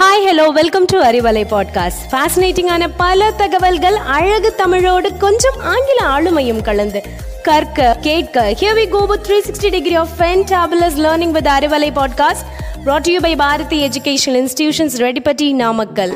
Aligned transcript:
Hi 0.00 0.22
hello 0.26 0.44
welcome 0.50 0.84
to 0.84 0.98
Arivalai 0.98 1.42
podcast 1.50 2.02
ஃபேசினேட்டிங்கான 2.10 2.84
பல 2.96 3.26
தகவல்கள் 3.32 3.96
அழகு 4.10 4.50
தமிழோடு 4.54 5.08
கொஞ்சம் 5.18 5.58
ஆங்கில 5.64 5.98
ஆளுமையும் 6.10 6.62
கலந்து 6.62 7.00
கற்க 7.42 7.88
கேட்க 8.00 8.44
here 8.52 8.76
we 8.76 8.86
go 8.86 9.02
with 9.06 9.28
360 9.30 9.70
degree 9.70 9.94
of 9.94 10.14
fantabulous 10.18 10.96
learning 10.98 11.30
with 11.30 11.50
Arivalai 11.56 11.90
podcast 11.92 12.46
brought 12.84 13.04
to 13.04 13.12
you 13.12 13.20
by 13.20 13.32
Bharathi 13.36 13.80
educational 13.88 14.40
institutions 14.42 14.96
Reddipatti 15.02 15.48
Namakkal 15.54 16.14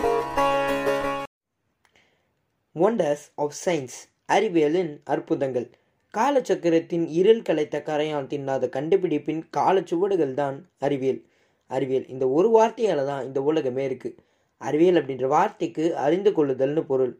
wonders 2.77 3.27
of 3.37 3.55
science 3.65 3.99
அறிவியலின் 4.29 4.93
அற்புதங்கள் 5.07 5.69
காலச்சக்கரத்தின் 6.15 7.07
இருள் 7.13 7.43
கலைத்த 7.43 7.85
கரையான் 7.87 8.29
தின்னாத 8.29 8.73
கண்டுபிடிப்பின் 8.73 9.45
காலச்சுவடுகள் 9.57 10.35
தான் 10.35 10.59
அறிவியல் 10.79 11.23
அறிவியல். 11.71 12.07
இந்த 12.15 12.25
ஒரு 12.39 12.49
வார்த்தையால் 12.57 13.09
தான் 13.11 13.25
இந்த 13.29 13.41
உலகமே 13.51 13.85
இருக்குது 13.89 14.19
அறிவியல் 14.61 14.99
அப்படின்ற 15.01 15.29
வார்த்தைக்கு 15.37 15.85
அறிந்து 16.07 16.31
கொள்ளுதல்னு 16.37 16.85
பொருள். 16.91 17.15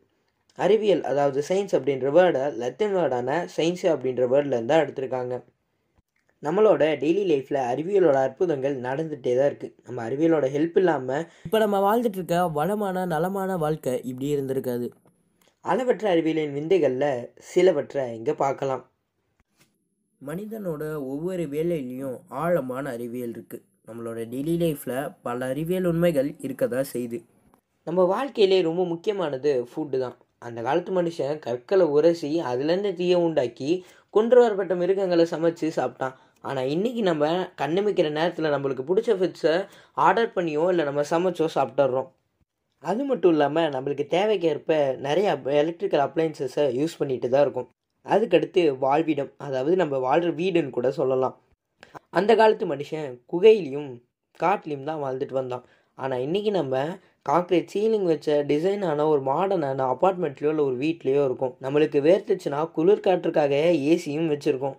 அறிவியல் 0.59 1.03
அதாவது 1.11 1.41
சயின்ஸ் 1.49 1.75
அப்படின்ற 1.77 2.09
வேர்டை 2.17 2.45
லத்தின் 2.61 2.95
வேர்டான 2.97 3.39
சயின்ஸ் 3.57 3.85
அப்படின்ற 3.95 4.25
வேர்டில் 4.33 4.57
இருந்தால் 4.57 4.83
எடுத்திருக்காங்க. 4.85 5.35
நம்மளோட 6.43 6.83
டெய்லி 7.03 7.23
லைஃப்பில் 7.31 7.61
அறிவியலோட 7.71 8.17
அற்புதங்கள் 8.27 8.75
நடந்துகிட்டே 8.87 9.33
தான் 9.37 9.49
இருக்குது 9.51 9.75
நம்ம 9.87 10.03
அறிவியலோட 10.09 10.47
ஹெல்ப் 10.57 10.77
இல்லாமல் 10.81 11.25
இப்போ 11.47 11.59
நம்ம 11.65 11.79
வாழ்ந்துட்டு 11.87 12.19
இருக்க 12.21 12.39
வளமான 12.59 13.05
நலமான 13.15 13.57
வாழ்க்கை 13.65 13.95
இப்படி 14.11 14.29
இருந்திருக்காது. 14.35 14.89
அளவற்ற 15.65 16.05
அறிவியலின் 16.15 16.57
விந்தைகளில் 16.59 17.11
சிலவற்றை 17.51 18.05
இங்கே 18.17 18.35
பார்க்கலாம். 18.43 18.83
மனிதனோட 20.21 20.83
ஒவ்வொரு 21.13 21.45
வேலையிலையும் 21.55 22.19
ஆழமான 22.43 22.85
அறிவியல் 22.97 23.35
இருக்குது 23.37 23.65
நம்மளோட 23.89 24.21
டெய்லி 24.33 24.55
லைஃப்பில் 24.63 24.99
பல 25.27 25.47
அறிவியல் 25.53 25.89
உண்மைகள் 25.91 26.29
இருக்க 26.47 26.65
தான் 26.75 26.91
செய்யுது. 26.93 27.19
நம்ம 27.87 28.05
வாழ்க்கையிலே 28.13 28.59
ரொம்ப 28.69 28.83
முக்கியமானது 28.93 29.51
ஃபுட்டு 29.71 29.99
தான். 30.05 30.17
அந்த 30.47 30.59
காலத்து 30.67 30.93
மனுஷன் 30.99 31.41
கற்களை 31.47 31.87
உரசி 31.97 32.31
அதுலேருந்து 32.51 32.93
தீயை 33.01 33.19
உண்டாக்கி 33.27 33.71
கொண்டு 34.15 34.37
வரப்பட்ட 34.43 34.73
மிருகங்களை 34.83 35.25
சமைச்சு 35.35 35.69
சாப்பிட்டான். 35.79 36.15
ஆனால் 36.49 36.71
இன்றைக்கி 36.75 37.03
நம்ம 37.11 37.29
கண்ணமிக்கிற 37.61 38.09
நேரத்தில் 38.19 38.53
நம்மளுக்கு 38.55 38.89
பிடிச்ச 38.91 39.11
ஃபுட்ஸை 39.21 39.55
ஆர்டர் 40.07 40.35
பண்ணியோ 40.37 40.65
இல்லை 40.73 40.85
நம்ம 40.91 41.05
சமைச்சோ 41.13 41.47
சாப்பிட்டுறோம். 41.59 42.09
அது 42.91 43.03
மட்டும் 43.11 43.33
இல்லாமல் 43.35 43.71
நம்மளுக்கு 43.75 44.05
தேவைக்கேற்ப 44.17 44.73
நிறைய 45.07 45.29
எலக்ட்ரிக்கல் 45.63 46.05
அப்ளைன்சஸை 46.07 46.65
யூஸ் 46.81 46.99
பண்ணிட்டு 47.01 47.29
தான் 47.35 47.45
இருக்கும். 47.47 47.69
அதுக்கடுத்து 48.07 48.63
வாழ்விடம் 48.85 49.33
அதாவது 49.47 49.75
நம்ம 49.83 49.99
வாழ்கிற 50.09 50.33
வீடுன்னு 50.43 50.77
கூட 50.79 50.89
சொல்லலாம். 51.01 51.37
அந்த 52.19 52.33
காலத்து 52.41 52.65
மனுஷன் 52.73 53.13
குகையிலையும் 53.33 53.89
காட்டிலையும் 54.43 54.89
தான் 54.89 55.03
வாழ்ந்துட்டு 55.05 55.35
வந்தான். 55.39 55.65
ஆனால் 55.99 56.23
இன்றைக்கி 56.27 56.51
நம்ம 56.59 56.83
கான்க்ரீட் 57.29 57.73
சீலிங் 57.73 58.07
வச்ச 58.11 58.37
டிசைனான 58.51 59.07
ஒரு 59.13 59.23
மாடர்னான 59.31 59.87
அப்பார்ட்மெண்ட்லேயோ 59.93 60.51
இல்லை 60.53 60.65
ஒரு 60.71 60.77
வீட்லேயோ 60.85 61.23
இருக்கும். 61.29 61.53
நம்மளுக்கு 61.65 61.99
வேர்த்துச்சுன்னா 62.09 62.61
குளிர் 62.77 63.05
காற்றுக்காக 63.07 63.55
ஏசியும் 63.93 64.31
வச்சுருக்கோம். 64.33 64.77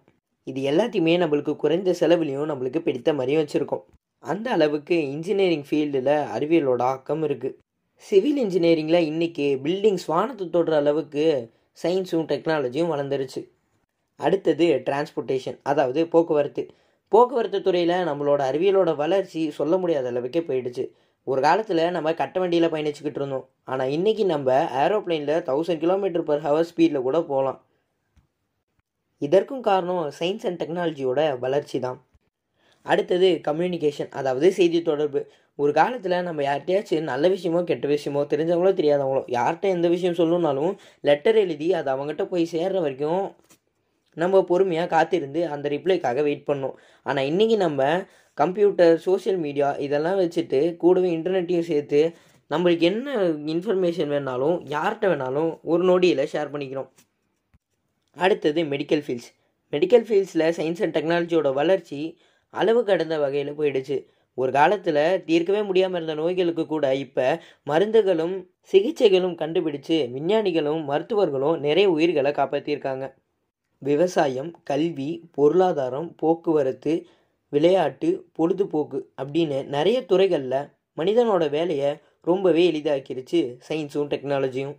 இது 0.48 0.62
எல்லாத்தையுமே 0.72 1.14
நம்மளுக்கு 1.24 1.56
குறைந்த 1.64 1.96
செலவுலையும் 2.02 2.50
நம்மளுக்கு 2.52 2.82
பிடித்த 2.88 3.14
மாதிரியும் 3.20 3.44
வச்சுருக்கோம். 3.44 3.84
அந்த 4.24 4.48
அளவுக்கு 4.58 4.96
இன்ஜினியரிங் 5.16 5.68
ஃபீல்டில் 5.70 6.14
அறிவியலோட 6.36 6.82
ஆக்கம் 6.94 7.24
இருக்குது 7.30 7.58
சிவில் 8.04 8.40
இன்ஜினியரிங்கில் 8.46 9.08
இன்றைக்கி 9.12 9.46
பில்டிங்ஸ் 9.66 10.08
வானத்தை 10.14 10.46
தொடுற 10.56 10.76
அளவுக்கு 10.84 11.26
சயின்ஸும் 11.84 12.28
டெக்னாலஜியும் 12.32 12.92
வளர்ந்துருச்சு. 12.94 13.42
அடுத்தது 14.20 14.66
டிரான்ஸ்போர்ட்டேஷன் 14.88 15.58
அதாவது 15.72 16.02
போக்குவரத்து. 16.14 16.64
போக்குவரத்து 17.16 17.60
துறையில் 17.66 18.08
நம்மளோட 18.08 18.42
அறிவியலோட 18.50 18.92
வளர்ச்சி 19.02 19.42
சொல்ல 19.58 19.74
முடியாத 19.82 20.08
அளவுக்கே 20.12 20.42
போயிடுச்சு. 20.48 20.84
ஒரு 21.28 21.40
காலத்தில் 21.46 21.84
நம்ம 21.96 22.14
கட்ட 22.22 22.38
வண்டியில் 22.40 22.72
பயணிச்சுக்கிட்டு 22.74 23.20
இருந்தோம். 23.22 23.46
ஆனால் 23.72 23.92
இன்றைக்கி 23.98 24.24
நம்ம 24.34 24.58
ஏரோப்ளைனில் 24.82 25.46
தௌசண்ட் 25.50 25.82
கிலோமீட்டர் 25.84 26.26
பர் 26.30 26.44
ஹவர் 26.48 26.68
ஸ்பீடில் 26.72 27.06
கூட 27.08 27.20
போகலாம். 27.30 27.60
இதற்கும் 29.22 29.64
காரணம் 29.70 30.04
சயின்ஸ் 30.20 30.46
அண்ட் 30.50 30.60
டெக்னாலஜியோட 30.62 31.22
வளர்ச்சி 31.46 31.80
தான். 31.86 31.98
அடுத்தது 32.86 33.30
கம்யூனிகேஷன் 33.48 34.12
அதாவது 34.20 34.48
செய்தி 34.60 34.80
தொடர்பு. 34.90 35.22
ஒரு 35.60 35.72
காலத்தில் 35.80 36.26
நம்ம 36.28 36.42
யார்கிட்டயாச்சும் 36.50 37.10
நல்ல 37.12 37.28
விஷயமோ 37.36 37.62
கெட்ட 37.70 37.86
விஷயமோ 37.96 38.22
தெரிஞ்சவங்களோ 38.34 38.74
தெரியாதவங்களோ 38.80 39.24
யார்கிட்ட 39.38 39.76
எந்த 39.76 39.88
விஷயம் 39.96 40.20
சொல்லணும்னாலும் 40.20 40.74
லெட்டர் 41.10 41.40
எழுதி 41.44 41.70
அது 41.80 41.90
அவங்ககிட்ட 41.96 42.26
போய் 42.34 42.54
சேர்ற 42.56 42.80
வரைக்கும் 42.86 43.24
நம்ம 44.18 44.42
பொறுமையாக 44.50 44.90
காத்திருந்து 44.96 45.42
அந்த 45.54 45.66
ரிப்ளைக்காக 45.70 46.24
வெயிட் 46.28 46.48
பண்ணோம் 46.50 46.76
ஆனால் 47.06 47.28
இன்றைக்கி 47.32 47.58
நம்ம 47.66 47.82
கம்ப்யூட்டர் 48.38 48.96
சோஷியல் 49.08 49.40
மீடியா 49.46 49.70
இதெல்லாம் 49.86 50.20
வச்சுட்டு 50.22 50.60
கூடவே 50.84 51.10
இன்டர்நெட்டையும் 51.18 51.70
சேர்த்து 51.72 52.02
நம்மளுக்கு 52.52 52.86
என்ன 52.92 53.14
இன்ஃபர்மேஷன் 53.54 54.12
வேணாலும் 54.14 54.58
யார்கிட்ட 54.74 55.06
வேணாலும் 55.12 55.52
ஒரு 55.72 55.84
நொடியில் 55.90 56.30
ஷேர் 56.34 56.52
பண்ணிக்கிறோம். 56.54 56.90
அடுத்தது 58.18 58.60
மெடிக்கல் 58.74 59.04
ஃபீல்ட்ஸ் 59.06 59.32
மெடிக்கல் 59.74 60.06
ஃபீல்ட்ஸில் 60.08 60.46
சயின்ஸ் 60.58 60.82
அண்ட் 60.86 60.96
டெக்னாலஜியோட 60.98 61.50
வளர்ச்சி 61.60 62.00
அளவு 62.54 62.82
கடந்த 62.90 63.16
வகையில் 63.24 63.58
போயிடுச்சு. 63.60 63.98
ஒரு 64.38 64.52
காலத்தில் 64.58 65.02
தீர்க்கவே 65.28 65.62
முடியாமல் 65.70 65.98
இருந்த 66.00 66.16
நோய்களுக்கு 66.22 66.64
கூட 66.74 66.86
இப்போ 67.04 67.28
மருந்துகளும் 67.70 68.36
சிகிச்சைகளும் 68.72 69.36
கண்டுபிடிச்சு 69.42 69.98
விஞ்ஞானிகளும் 70.16 70.82
மருத்துவர்களும் 70.92 71.58
நிறைய 71.66 71.88
உயிர்களை 71.96 72.32
காப்பாற்றியிருக்காங்க 72.40 73.06
விவசாயம் 73.88 74.52
கல்வி 74.64 75.10
பொருளாதாரம் 75.32 76.10
போக்குவரத்து 76.22 76.94
விளையாட்டு 77.54 78.10
பொழுதுபோக்கு 78.38 79.00
அப்படின்னு 79.22 79.60
நிறைய 79.76 79.98
துறைகளில் 80.06 80.70
மனிதனோட 80.98 81.44
வேலையை 81.50 81.92
ரொம்பவே 82.30 82.64
எளிதாக்கிருச்சு 82.72 83.40
சயின்ஸும் 83.68 84.12
டெக்னாலஜியும் 84.14 84.76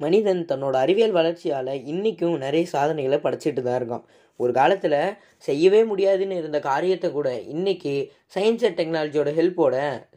மனிதன் 0.00 0.40
தன்னோட 0.50 0.74
அறிவியல் 0.84 1.16
வளர்ச்சியால் 1.16 1.72
இன்றைக்கும் 1.92 2.36
நிறைய 2.44 2.66
சாதனைகளை 2.74 3.18
படைச்சிட்டு 3.24 3.62
தான் 3.62 3.78
இருக்கான். 3.80 4.04
ஒரு 4.40 4.52
காலத்தில் 4.58 4.98
செய்யவே 5.46 5.80
முடியாதுன்னு 5.84 6.36
இருந்த 6.40 6.58
காரியத்தை 6.68 7.08
கூட 7.12 7.30
இன்றைக்கி 7.54 7.94
சயின்ஸ் 8.34 8.64
அண்ட் 8.66 8.78
டெக்னாலஜியோட 8.80 9.30
ஹெல்ப்போட 9.38 9.74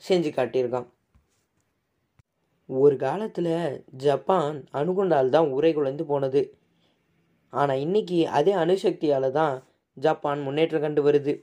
செஞ்சு 0.08 0.32
காட்டியிருக்கான். 0.38 0.88
ஒரு 2.70 2.96
காலத்தில் 3.06 3.54
ஜப்பான் 4.04 4.60
அணுகுண்டால் 4.80 5.34
தான் 5.36 5.50
உரை 5.58 5.72
குலைந்து 5.74 6.06
போனது. 6.12 6.44
ஆனால் 7.54 7.82
இன்றைக்கி 7.86 8.18
அதே 8.38 8.54
அணுசக்தியால் 8.64 9.30
தான் 9.32 9.56
ஜப்பான் 9.98 10.40
முன்னேற்றம் 10.40 10.84
கண்டு 10.86 11.02
வருது. 11.08 11.34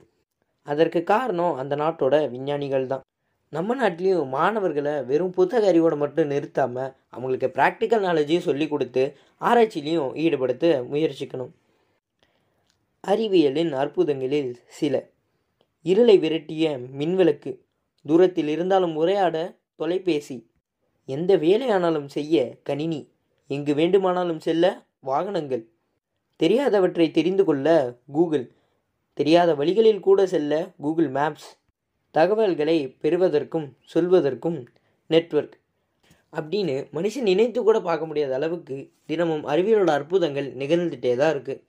அதற்கு 0.67 0.99
காரணம் 1.03 1.57
அந்த 1.61 1.75
நாட்டோட 1.75 2.15
விஞ்ஞானிகள் 2.33 2.91
தான் 2.91 3.05
நம்ம 3.53 3.75
நாட்டிலையும் 3.75 4.33
மாணவர்களை 4.35 4.93
வெறும் 5.03 5.33
புத்தக 5.37 5.63
அறிவோடு 5.67 5.95
மட்டும் 5.95 6.29
நிறுத்தாமல் 6.33 6.91
அவங்களுக்கு 7.09 7.47
ப்ராக்டிக்கல் 7.47 8.05
நாலேஜையும் 8.07 8.47
சொல்லி 8.49 8.65
கொடுத்து 8.67 9.03
ஆராய்ச்சியிலையும் 9.41 10.11
ஈடுபடுத்த 10.23 10.65
முயற்சிக்கணும். 10.91 11.51
அறிவியலின் 13.03 13.73
அற்புதங்களில் 13.73 14.51
சில. 14.79 14.95
இருளை 15.85 16.15
விரட்டிய 16.23 16.65
மின்விளக்கு 16.99 17.51
தூரத்தில் 18.05 18.47
இருந்தாலும் 18.47 18.95
உரையாட 18.95 19.37
தொலைபேசி 19.75 20.37
எந்த 21.09 21.31
வேலையானாலும் 21.37 22.07
செய்ய 22.07 22.35
கணினி 22.63 23.01
எங்கு 23.49 23.73
வேண்டுமானாலும் 23.75 24.39
செல்ல 24.39 24.65
வாகனங்கள் 24.99 25.63
தெரியாதவற்றை 26.41 27.11
தெரிந்து 27.11 27.43
கொள்ள 27.45 27.67
கூகுள். 28.17 28.45
தெரியாத 29.13 29.55
வழிகளில் 29.55 30.05
கூட 30.05 30.19
செல்ல 30.25 30.53
கூகுள் 30.83 31.09
மேப்ஸ். 31.17 31.49
தகவல்களை 32.15 32.77
பெறுவதற்கும் 33.03 33.67
சொல்வதற்கும் 33.93 34.57
நெட்வொர்க். 35.09 35.55
அப்படின்னு 36.33 36.75
மனுஷன் 36.97 37.27
நினைத்து 37.29 37.59
கூட 37.63 37.77
பார்க்க 37.79 38.09
முடியாத 38.09 38.33
அளவுக்கு 38.33 38.75
தினமும் 39.05 39.43
அறிவியலோட 39.45 39.91
அற்புதங்கள் 39.99 40.47
நிகழ்ந்துட்டே 40.61 41.11
தான் 41.21 41.33
இருக்குது 41.35 41.61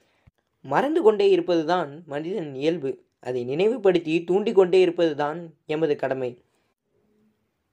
மறந்து 0.65 1.01
கொண்டே 1.03 1.27
இருப்பது 1.31 1.63
தான் 1.73 1.91
மனிதன் 2.13 2.51
இயல்பு. 2.55 2.91
அதை 3.21 3.41
நினைவுபடுத்தி 3.45 4.15
தூண்டிக்கொண்டே 4.29 4.81
இருப்பது 4.81 5.13
தான் 5.17 5.39
எமது 5.67 5.97
கடமை. 5.97 6.31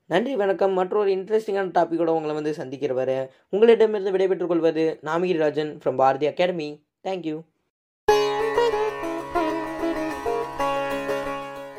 நன்றி 0.09 0.35
வணக்கம். 0.35 0.73
மற்றொரு 0.73 1.09
இன்ட்ரெஸ்டிங்கான 1.15 1.73
டாப்பிக்கோட 1.77 2.11
உங்களை 2.17 2.35
வந்து 2.35 2.53
சந்திக்கிற 2.53 2.93
வர 2.93 3.11
உங்களிடமிருந்து 3.49 4.13
விடைபெற்றுக் 4.15 4.51
கொள்வது 4.51 4.85
Namagirirajan 5.09 5.71
from 5.81 5.99
Bharathi 6.01 6.27
academy. 6.27 6.69
Thank 7.03 7.25
you. 7.25 7.45